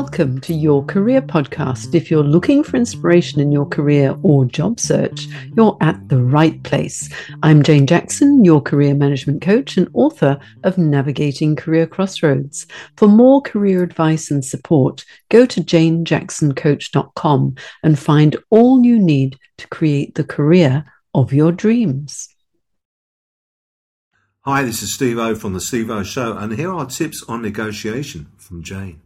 [0.00, 1.94] Welcome to Your Career Podcast.
[1.94, 6.60] If you're looking for inspiration in your career or job search, you're at the right
[6.62, 7.10] place.
[7.42, 12.66] I'm Jane Jackson, your career management coach and author of Navigating Career Crossroads.
[12.96, 19.68] For more career advice and support, go to janejacksoncoach.com and find all you need to
[19.68, 22.34] create the career of your dreams.
[24.46, 27.42] Hi, this is Steve O from The Steve O Show, and here are tips on
[27.42, 29.02] negotiation from Jane.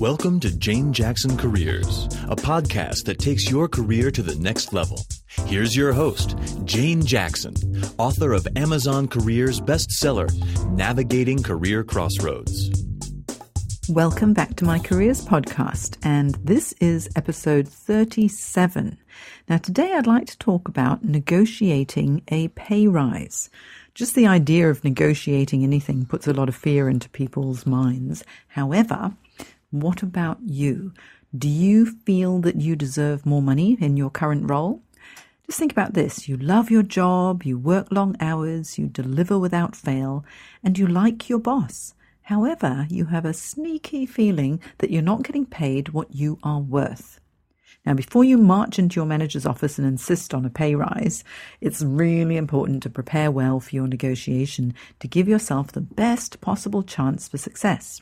[0.00, 5.00] Welcome to Jane Jackson Careers, a podcast that takes your career to the next level.
[5.46, 7.54] Here's your host, Jane Jackson,
[7.96, 10.30] author of Amazon Careers bestseller,
[10.72, 12.84] Navigating Career Crossroads.
[13.88, 18.98] Welcome back to my Careers podcast, and this is episode 37.
[19.48, 23.48] Now, today I'd like to talk about negotiating a pay rise.
[23.94, 28.24] Just the idea of negotiating anything puts a lot of fear into people's minds.
[28.48, 29.14] However,
[29.70, 30.92] what about you?
[31.36, 34.82] Do you feel that you deserve more money in your current role?
[35.46, 36.28] Just think about this.
[36.28, 40.24] You love your job, you work long hours, you deliver without fail,
[40.64, 41.94] and you like your boss.
[42.22, 47.20] However, you have a sneaky feeling that you're not getting paid what you are worth.
[47.84, 51.22] Now, before you march into your manager's office and insist on a pay rise,
[51.60, 56.82] it's really important to prepare well for your negotiation to give yourself the best possible
[56.82, 58.00] chance for success.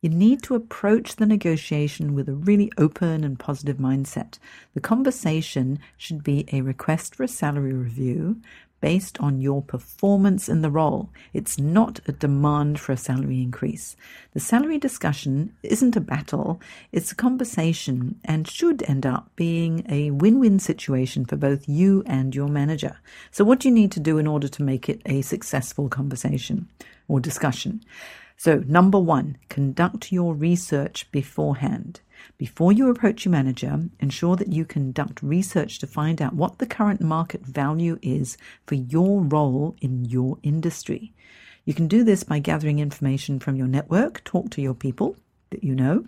[0.00, 4.38] You need to approach the negotiation with a really open and positive mindset.
[4.74, 8.40] The conversation should be a request for a salary review
[8.80, 11.10] based on your performance in the role.
[11.32, 13.96] It's not a demand for a salary increase.
[14.34, 16.60] The salary discussion isn't a battle,
[16.92, 22.04] it's a conversation and should end up being a win win situation for both you
[22.06, 22.98] and your manager.
[23.32, 26.68] So, what do you need to do in order to make it a successful conversation
[27.08, 27.80] or discussion?
[28.40, 32.02] So, number one, conduct your research beforehand.
[32.36, 36.66] Before you approach your manager, ensure that you conduct research to find out what the
[36.66, 41.12] current market value is for your role in your industry.
[41.64, 45.16] You can do this by gathering information from your network, talk to your people
[45.50, 46.06] that you know,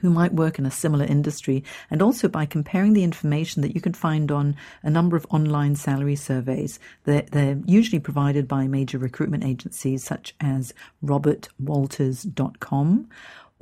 [0.00, 3.80] who might work in a similar industry, and also by comparing the information that you
[3.80, 6.80] can find on a number of online salary surveys.
[7.04, 13.08] They're, they're usually provided by major recruitment agencies such as robertwalters.com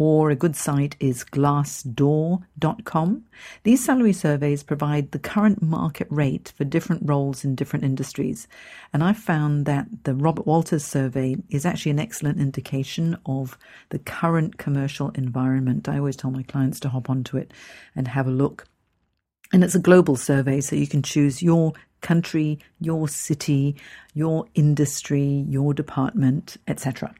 [0.00, 3.22] or a good site is glassdoor.com.
[3.65, 8.49] These salary surveys provide the current market rate for different roles in different industries.
[8.94, 13.59] And I found that the Robert Walters survey is actually an excellent indication of
[13.91, 15.87] the current commercial environment.
[15.87, 17.53] I always tell my clients to hop onto it
[17.94, 18.65] and have a look.
[19.53, 23.77] And it's a global survey, so you can choose your country, your city,
[24.15, 27.15] your industry, your department, etc.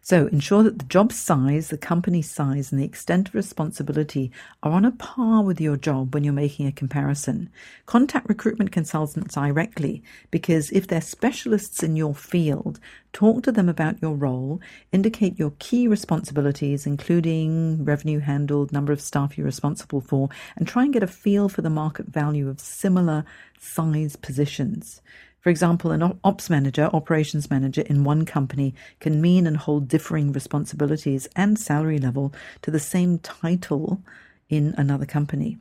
[0.00, 4.72] So ensure that the job size, the company size, and the extent of responsibility are
[4.72, 7.50] on a par with your job when you're making a comparison.
[7.86, 12.80] Contact recruitment consultants directly because if they're specialists in your field,
[13.12, 14.60] talk to them about your role,
[14.90, 20.82] indicate your key responsibilities, including revenue handled, number of staff you're responsible for, and try
[20.84, 23.24] and get a feel for the market value of similar
[23.58, 25.00] size positions.
[25.42, 30.32] For example, an ops manager, operations manager in one company can mean and hold differing
[30.32, 32.32] responsibilities and salary level
[32.62, 34.00] to the same title
[34.48, 35.58] in another company.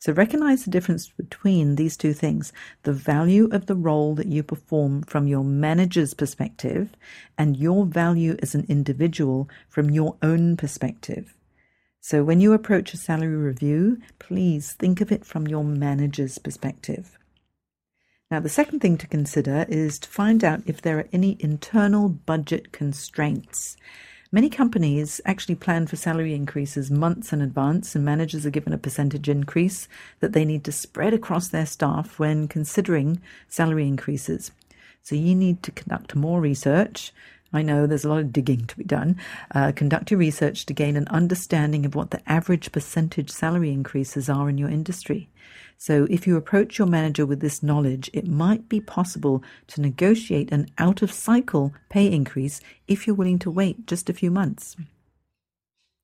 [0.00, 2.52] So recognize the difference between these two things
[2.82, 6.90] the value of the role that you perform from your manager's perspective
[7.38, 11.36] and your value as an individual from your own perspective.
[12.00, 17.16] So when you approach a salary review, please think of it from your manager's perspective.
[18.30, 22.08] Now, the second thing to consider is to find out if there are any internal
[22.08, 23.76] budget constraints.
[24.30, 28.78] Many companies actually plan for salary increases months in advance, and managers are given a
[28.78, 29.88] percentage increase
[30.20, 34.52] that they need to spread across their staff when considering salary increases.
[35.02, 37.12] So, you need to conduct more research.
[37.52, 39.16] I know there's a lot of digging to be done.
[39.54, 44.28] Uh, conduct your research to gain an understanding of what the average percentage salary increases
[44.28, 45.28] are in your industry.
[45.76, 50.52] So, if you approach your manager with this knowledge, it might be possible to negotiate
[50.52, 54.76] an out of cycle pay increase if you're willing to wait just a few months.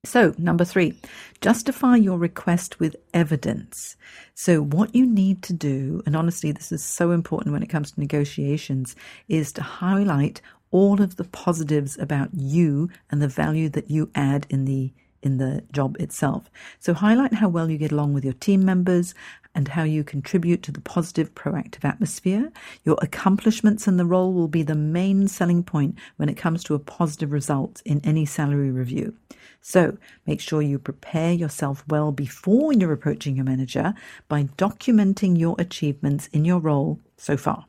[0.07, 0.95] So, number three,
[1.41, 3.97] justify your request with evidence.
[4.35, 7.91] So, what you need to do, and honestly, this is so important when it comes
[7.91, 8.95] to negotiations,
[9.29, 10.41] is to highlight
[10.71, 14.93] all of the positives about you and the value that you add in the
[15.23, 16.49] in the job itself.
[16.79, 19.13] So highlight how well you get along with your team members
[19.57, 22.53] and how you contribute to the positive, proactive atmosphere.
[22.85, 26.75] Your accomplishments in the role will be the main selling point when it comes to
[26.75, 29.17] a positive result in any salary review.
[29.63, 29.97] So
[30.27, 33.95] make sure you prepare yourself well before you're approaching your manager
[34.29, 37.65] by documenting your achievements in your role so far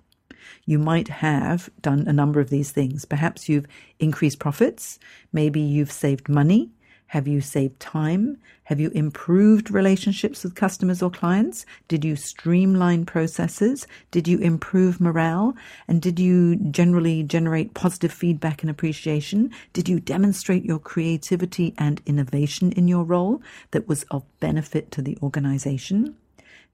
[0.67, 3.05] you might have done a number of these things.
[3.05, 3.65] Perhaps you've
[3.99, 4.99] increased profits.
[5.31, 6.69] Maybe you've saved money.
[7.11, 8.37] Have you saved time?
[8.65, 11.65] Have you improved relationships with customers or clients?
[11.87, 13.87] Did you streamline processes?
[14.11, 15.55] Did you improve morale?
[15.87, 19.51] And did you generally generate positive feedback and appreciation?
[19.71, 23.41] Did you demonstrate your creativity and innovation in your role
[23.71, 26.17] that was of benefit to the organization?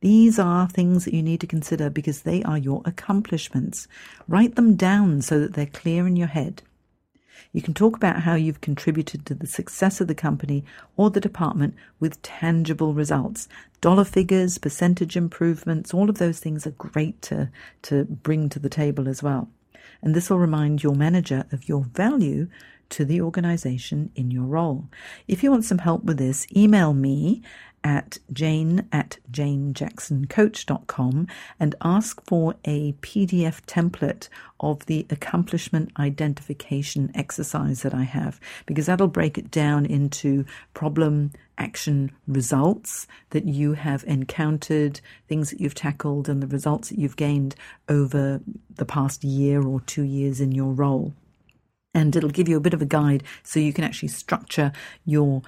[0.02, 3.88] These are things that you need to consider because they are your accomplishments.
[4.28, 6.62] Write them down so that they're clear in your head.
[7.54, 10.66] You can talk about how you've contributed to the success of the company
[10.98, 13.48] or the department with tangible results.
[13.80, 17.50] Dollar figures, percentage improvements, all of those things are great to,
[17.84, 19.50] to bring to the table as well.
[20.02, 22.48] And this will remind your manager of your value
[22.90, 24.90] to the organization in your role.
[25.28, 27.42] If you want some help with this, email me
[27.84, 31.28] at jane at janejacksoncoach.com
[31.60, 38.86] and ask for a PDF template of the accomplishment identification exercise that I have, because
[38.86, 45.76] that'll break it down into problem, action, results that you have encountered, things that you've
[45.76, 47.56] tackled, and the results that you've gained
[47.90, 48.40] over
[48.76, 51.14] the past year or two years in your role.
[51.94, 54.72] And it'll give you a bit of a guide so you can actually structure
[55.06, 55.44] your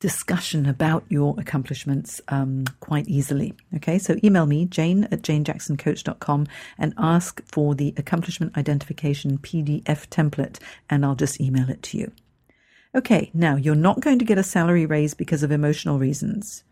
[0.00, 3.54] discussion about your accomplishments um, quite easily.
[3.76, 6.46] Okay, so email me, jane at janejacksoncoach.com,
[6.78, 10.58] and ask for the accomplishment identification PDF template,
[10.88, 12.12] and I'll just email it to you.
[12.94, 16.62] Okay, now you're not going to get a salary raise because of emotional reasons.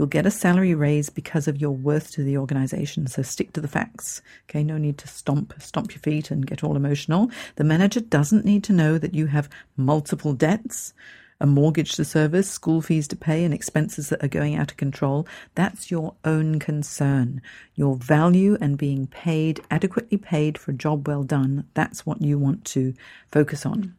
[0.00, 3.06] You'll get a salary raise because of your worth to the organization.
[3.06, 4.22] So stick to the facts.
[4.48, 7.30] Okay, no need to stomp stomp your feet and get all emotional.
[7.56, 10.94] The manager doesn't need to know that you have multiple debts
[11.38, 14.76] a mortgage to service, school fees to pay, and expenses that are going out of
[14.78, 17.40] control, that's your own concern.
[17.74, 22.38] Your value and being paid, adequately paid for a job well done, that's what you
[22.38, 22.92] want to
[23.32, 23.96] focus on.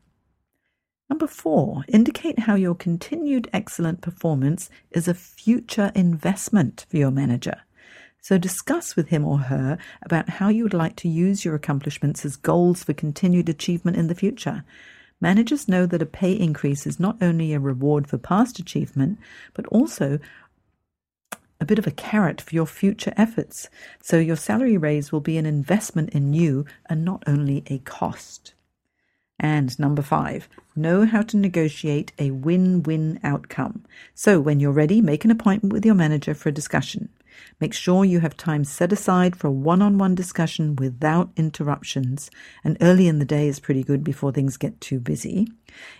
[1.11, 7.63] Number four, indicate how your continued excellent performance is a future investment for your manager.
[8.21, 12.23] So discuss with him or her about how you would like to use your accomplishments
[12.23, 14.63] as goals for continued achievement in the future.
[15.19, 19.19] Managers know that a pay increase is not only a reward for past achievement,
[19.53, 20.17] but also
[21.59, 23.67] a bit of a carrot for your future efforts.
[24.01, 28.53] So your salary raise will be an investment in you and not only a cost.
[29.41, 33.83] And number five, know how to negotiate a win win outcome.
[34.13, 37.09] So when you're ready, make an appointment with your manager for a discussion.
[37.59, 42.29] Make sure you have time set aside for a one on one discussion without interruptions.
[42.63, 45.47] And early in the day is pretty good before things get too busy.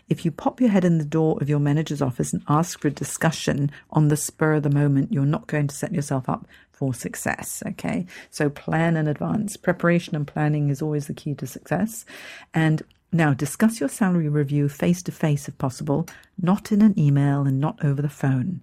[0.07, 2.89] If you pop your head in the door of your manager's office and ask for
[2.89, 6.45] a discussion on the spur of the moment, you're not going to set yourself up
[6.71, 7.63] for success.
[7.65, 8.05] Okay.
[8.29, 9.57] So plan in advance.
[9.57, 12.05] Preparation and planning is always the key to success.
[12.53, 12.83] And
[13.13, 16.08] now, discuss your salary review face to face if possible,
[16.42, 18.62] not in an email and not over the phone.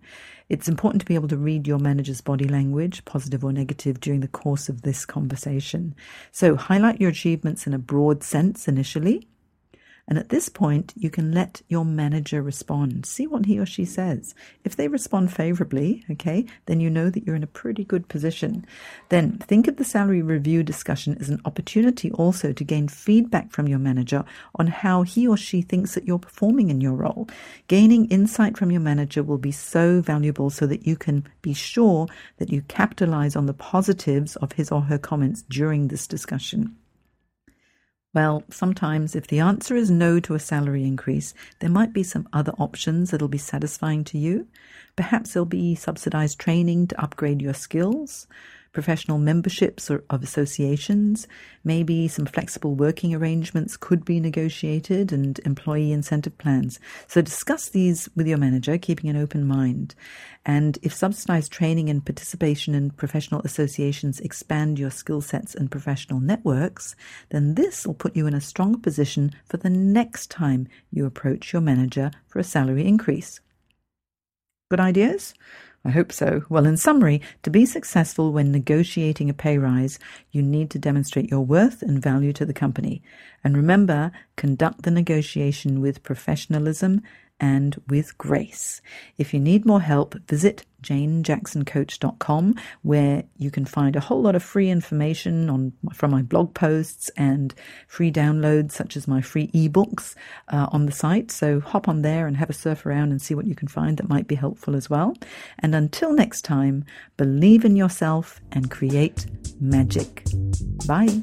[0.49, 4.21] It's important to be able to read your manager's body language, positive or negative, during
[4.21, 5.95] the course of this conversation.
[6.33, 9.29] So, highlight your achievements in a broad sense initially
[10.09, 13.05] and at this point, you can let your manager respond.
[13.05, 14.35] See what he or she says.
[14.65, 18.65] If they respond favorably, okay, then you know that you're in a pretty good position.
[19.11, 23.69] Then think of the salary review discussion as an opportunity also to gain feedback from
[23.69, 24.25] your manager
[24.55, 27.29] on how he or she thinks that you're performing in your role.
[27.67, 32.07] Gaining insight from your manager will be so valuable so that you can be sure
[32.38, 36.77] that you capitalize on the positives of his or her comments during this discussion.
[38.18, 42.28] Well, sometimes if the answer is no to a salary increase, there might be some
[42.32, 44.48] other options that'll be satisfying to you.
[44.96, 48.26] Perhaps there'll be subsidized training to upgrade your skills
[48.78, 51.26] professional memberships or of associations.
[51.64, 56.78] Maybe some flexible working arrangements could be negotiated and employee incentive plans.
[57.08, 59.97] So discuss these with your manager, keeping an open mind.
[60.47, 66.20] And if subsidized training and participation in professional associations expand your skill sets and professional
[66.20, 66.94] networks,
[67.30, 71.52] then this will put you in a stronger position for the next time you approach
[71.52, 73.40] your manager for a salary increase.
[74.70, 75.35] Good ideas?
[75.88, 76.42] I hope so.
[76.50, 79.99] Well, in summary, to be successful when negotiating a pay rise,
[80.33, 83.00] you need to demonstrate your worth and value to the company.
[83.42, 87.00] And remember, conduct the negotiation with professionalism
[87.40, 88.80] and with grace.
[89.16, 94.42] If you need more help, visit janejacksoncoach.com where you can find a whole lot of
[94.42, 97.54] free information on from my blog posts and
[97.88, 100.14] free downloads such as my free ebooks
[100.49, 101.30] uh, on the site.
[101.30, 103.97] So hop on there and have a surf around and see what you can find
[103.97, 105.14] that might be helpful as well.
[105.59, 106.85] And until next time
[107.16, 109.26] believe in yourself and create
[109.61, 110.25] magic.
[110.87, 111.23] Bye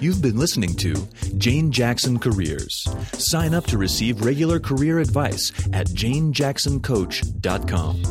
[0.00, 0.94] You've been listening to
[1.38, 2.86] Jane Jackson Careers.
[3.14, 8.02] Sign up to receive regular career advice at janejacksoncoach.com.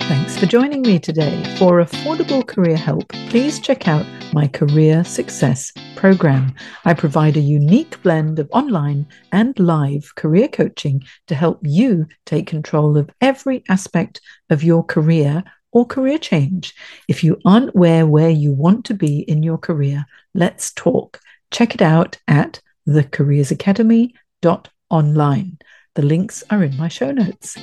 [0.00, 1.44] Thanks for joining me today.
[1.58, 4.04] For affordable career help, please check out
[4.36, 6.54] my Career Success Program.
[6.84, 12.46] I provide a unique blend of online and live career coaching to help you take
[12.46, 16.74] control of every aspect of your career or career change.
[17.08, 21.18] If you aren't where where you want to be in your career, let's talk.
[21.50, 25.58] Check it out at thecareersacademy.online.
[25.94, 27.56] The links are in my show notes.